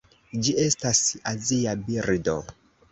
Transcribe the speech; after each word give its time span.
Ĝi 0.47 0.55
estas 0.63 1.03
azia 1.35 1.79
birdo. 1.89 2.39